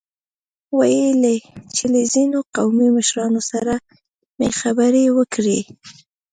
ويل 0.77 1.21
يې 1.31 1.37
چې 1.75 1.85
له 1.93 2.01
ځينو 2.13 2.39
قومي 2.55 2.87
مشرانو 2.97 3.41
سره 3.51 3.73
مې 4.37 4.49
خبرې 4.59 5.03
وکړې. 5.17 5.59